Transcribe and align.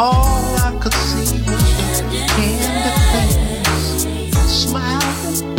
All 0.00 0.54
I 0.60 0.78
could 0.80 0.94
see 0.94 1.42
was 1.42 2.02
your 2.14 2.28
candid 2.28 2.94
face, 3.10 4.06
smiling 4.46 5.58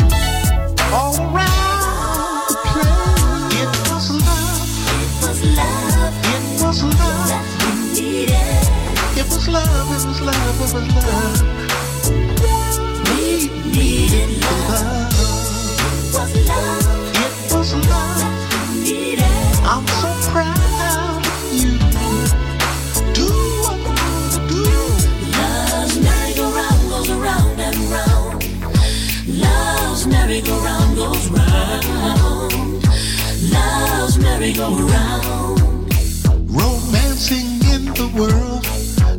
all 0.94 1.13
around 1.19 2.47
the 2.47 2.56
place. 2.71 3.59
It 3.59 3.68
was 3.91 4.07
love. 4.15 4.63
It 4.95 5.12
was 5.27 5.44
love. 5.44 6.15
It 6.24 6.44
was 6.63 6.80
love. 6.83 7.36
It 7.97 8.15
was 8.15 8.27
love. 8.30 9.18
It 9.18 9.27
was 9.27 9.47
love. 9.50 9.91
It 9.91 10.07
was 10.07 10.21
love. 10.21 10.56
It 10.56 10.62
was 10.62 10.74
love. 10.74 11.59
Romancing 36.50 37.64
in 37.72 37.86
the 37.94 38.12
world, 38.14 38.66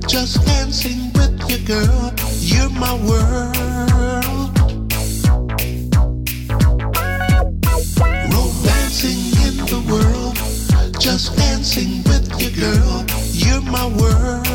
just 0.06 0.44
dancing 0.44 1.10
with 1.14 1.40
your 1.48 1.60
girl. 1.60 2.12
You're 2.40 2.68
my 2.68 2.92
world. 3.08 3.56
Romancing 8.34 9.32
in 9.46 9.56
the 9.64 9.80
world, 9.88 10.36
just 11.00 11.34
dancing 11.38 12.02
with 12.04 12.28
your 12.38 12.50
girl. 12.50 13.06
You're 13.32 13.62
my 13.62 13.86
world. 13.98 14.49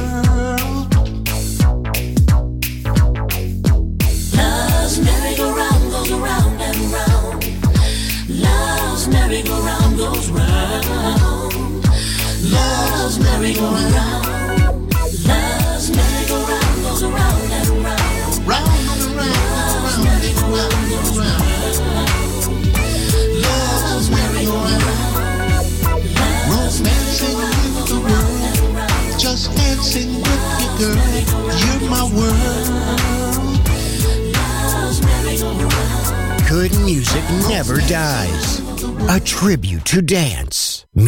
merry-go-round. 13.45 14.91
Love's 15.27 15.89
merry-go-round 15.95 16.83
goes 16.83 17.03
around 17.03 17.51
and 17.51 17.69
around. 17.69 18.47
Round 18.47 19.01
and. 19.17 19.37
Love's 19.45 19.97
merry-go-round 20.03 20.81
goes. 20.89 21.79
Love's 23.45 24.07
merry-go-round. 24.09 24.83
Love's. 26.49 26.81
Just 29.19 29.55
dancing 29.55 30.11
with 30.15 30.43
you, 30.59 30.69
girl. 30.79 30.99
You're 31.61 31.83
my 31.89 32.03
world. 32.17 32.67
Good 36.49 36.73
music 36.79 37.23
never 37.47 37.77
dies. 37.81 38.61
A 39.09 39.19
tribute 39.19 39.85
to 39.85 40.01
dance 40.01 40.64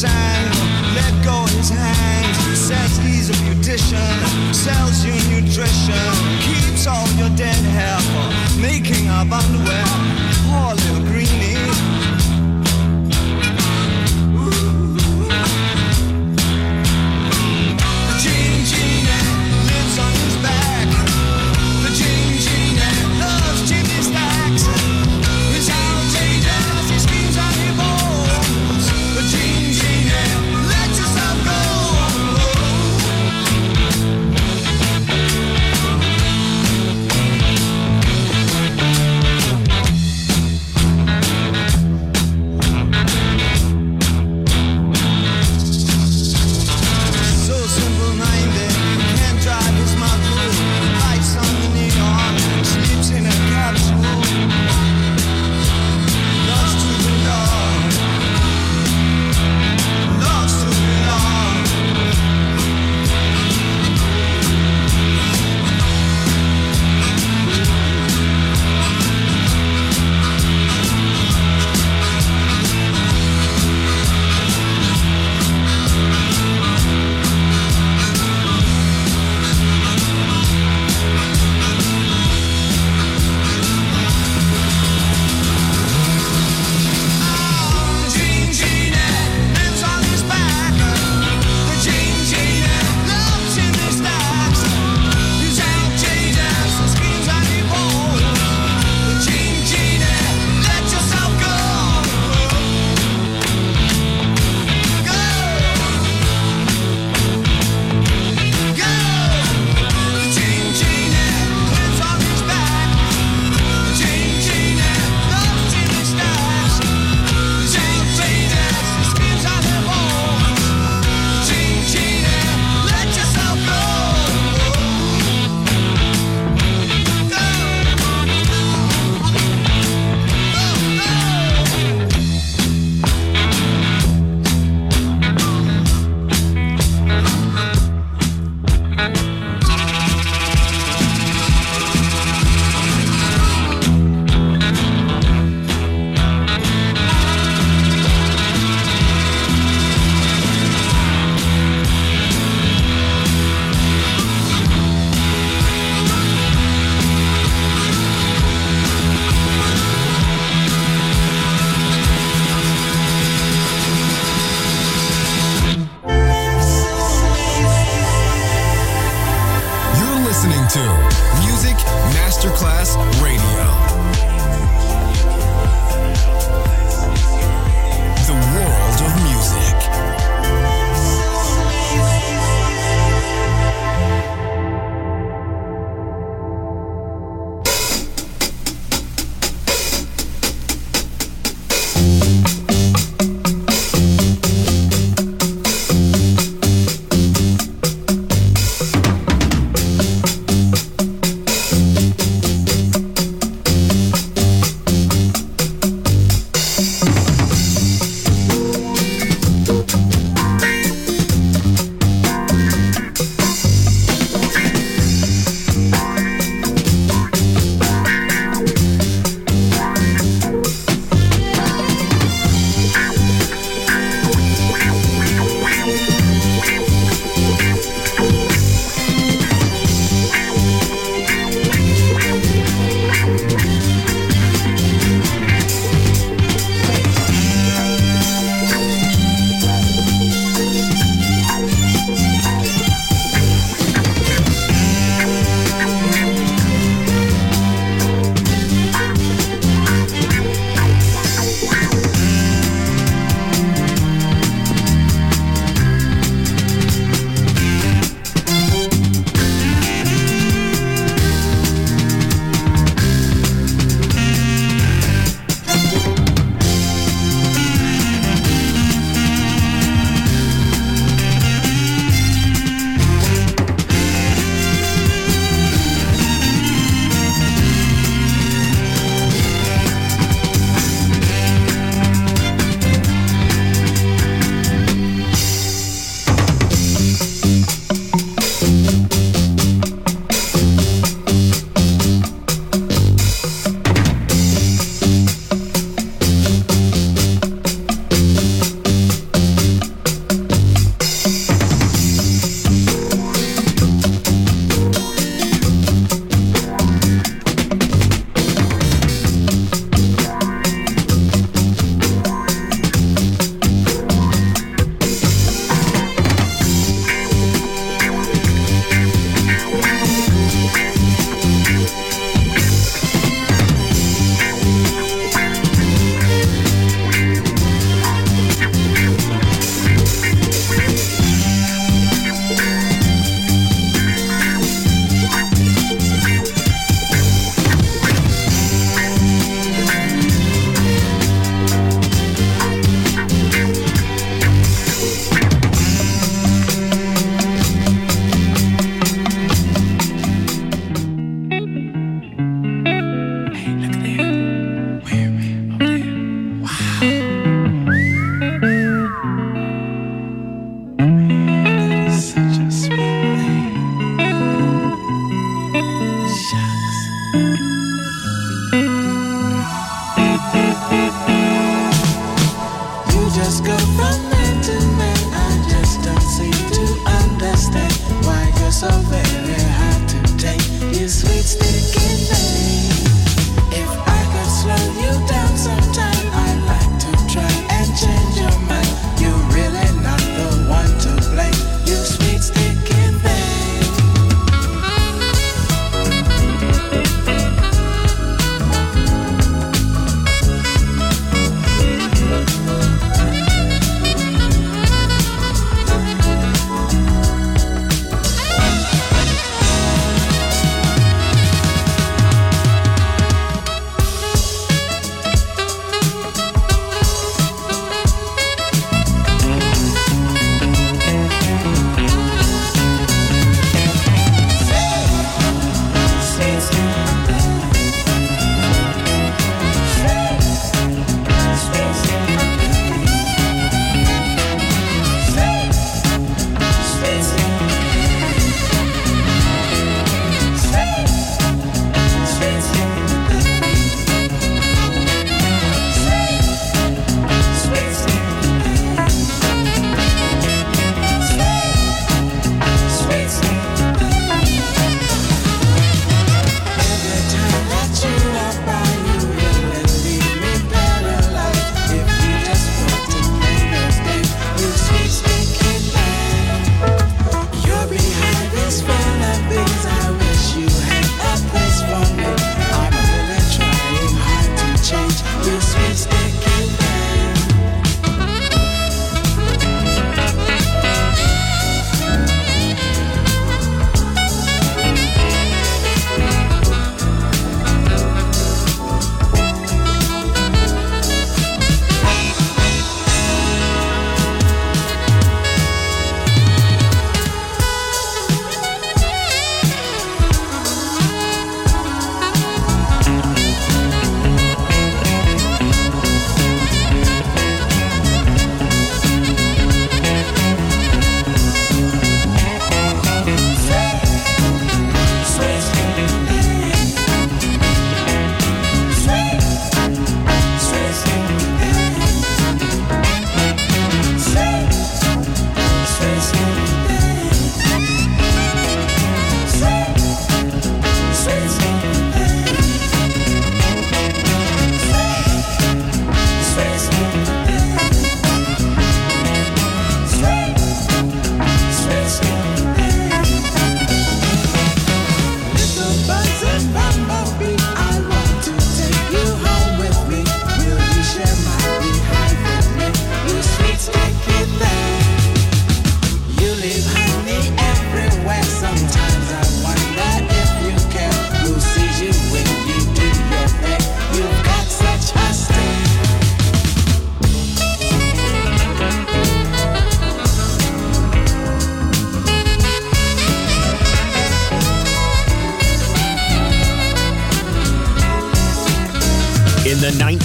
Sand, 0.00 0.54
let 0.96 1.12
go 1.22 1.44
his 1.56 1.68
hand. 1.68 2.56
Says 2.56 2.96
he's 3.04 3.28
a 3.28 3.34
beautician, 3.44 4.54
sells 4.54 5.04
you 5.04 5.12
nutrition, 5.28 6.08
keeps 6.40 6.86
all 6.86 7.08
your 7.20 7.28
dead 7.36 7.62
hair 7.76 8.00
for 8.12 8.60
making 8.62 9.08
up 9.08 9.30
underwear. 9.30 9.89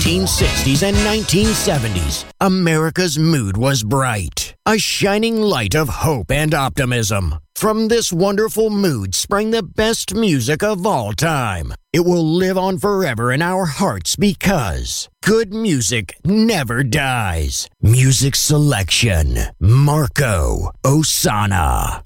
1960s 0.05 0.83
and 0.83 0.95
1970s, 0.97 2.25
America's 2.39 3.17
mood 3.17 3.57
was 3.57 3.81
bright, 3.81 4.53
a 4.63 4.77
shining 4.77 5.41
light 5.41 5.73
of 5.73 5.89
hope 5.89 6.29
and 6.29 6.53
optimism. 6.53 7.33
From 7.55 7.87
this 7.87 8.13
wonderful 8.13 8.69
mood 8.69 9.15
sprang 9.15 9.49
the 9.49 9.63
best 9.63 10.13
music 10.13 10.61
of 10.61 10.85
all 10.85 11.13
time. 11.13 11.73
It 11.91 12.01
will 12.01 12.23
live 12.23 12.55
on 12.55 12.77
forever 12.77 13.31
in 13.31 13.41
our 13.41 13.65
hearts 13.65 14.15
because 14.15 15.09
good 15.23 15.51
music 15.51 16.15
never 16.23 16.83
dies. 16.83 17.67
Music 17.81 18.35
selection 18.35 19.39
Marco 19.59 20.69
Ossanna. 20.83 22.03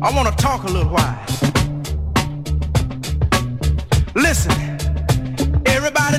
I 0.00 0.14
want 0.14 0.28
to 0.28 0.34
talk 0.40 0.62
a 0.62 0.68
little 0.68 0.92
while. 0.92 1.49
Listen, 4.14 4.50
everybody 5.66 6.18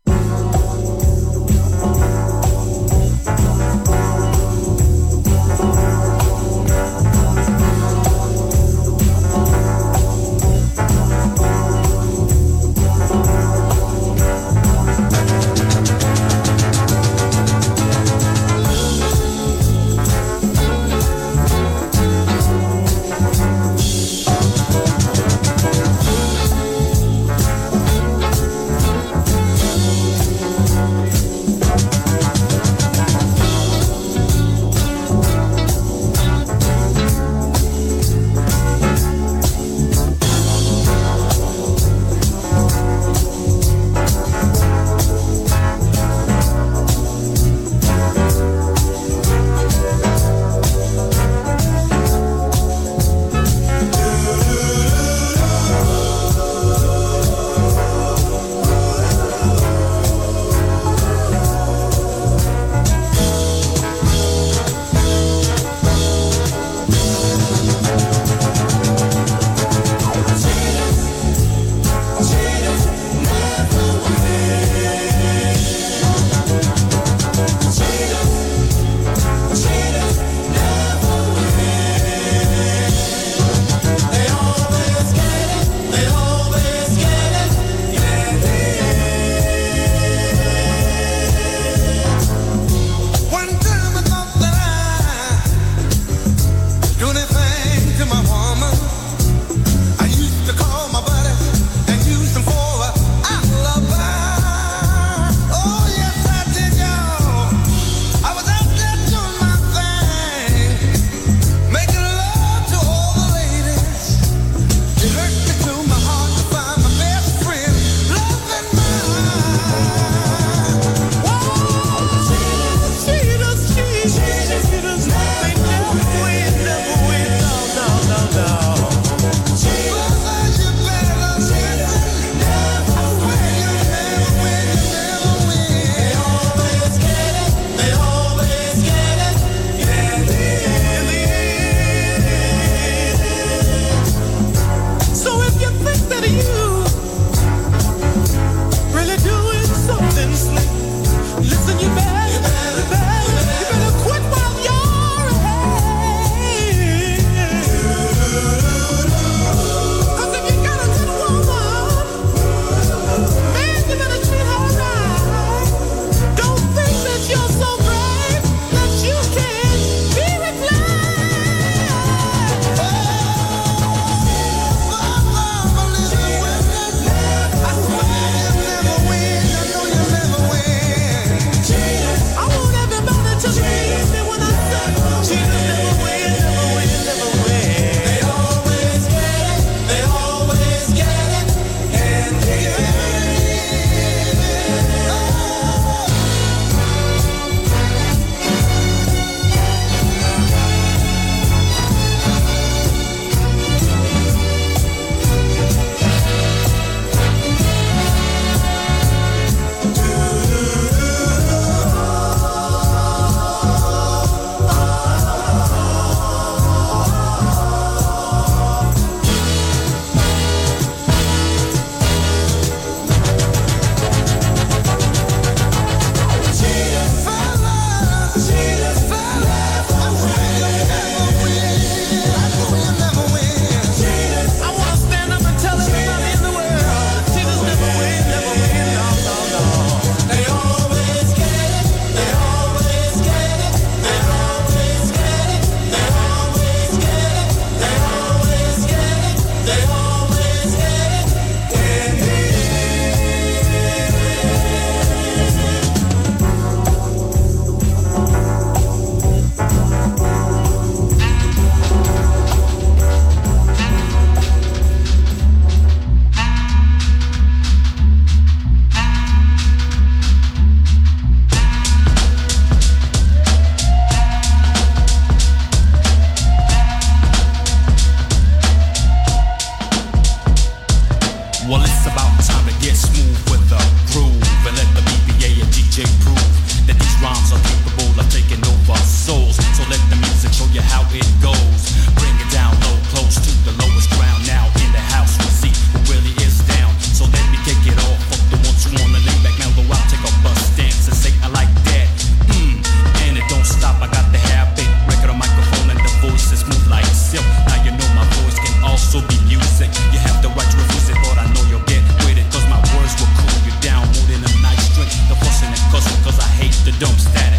also 309.01 309.25
be 309.25 309.37
music. 309.49 309.89
You 310.13 310.19
have 310.21 310.45
the 310.45 310.49
right 310.53 310.69
to 310.69 310.77
refuse 310.77 311.09
it, 311.09 311.17
but 311.25 311.41
I 311.41 311.49
know 311.53 311.65
you'll 311.65 311.87
get 311.89 312.05
with 312.21 312.37
it. 312.37 312.45
Cause 312.53 312.65
my 312.69 312.77
words 312.93 313.17
will 313.17 313.33
cool 313.41 313.57
you 313.65 313.73
down 313.81 314.05
more 314.13 314.27
than 314.29 314.45
a 314.45 314.53
nice 314.61 314.93
drink. 314.93 315.09
The 315.25 315.35
fussing 315.41 315.73
and 315.73 315.85
cussing, 315.89 316.21
cause 316.21 316.37
I 316.37 316.45
hate 316.61 316.77
the 316.85 316.93
dumps 317.01 317.25
that 317.33 317.50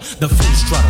The 0.00 0.28
fools 0.28 0.62
try 0.68 0.80
to 0.80 0.89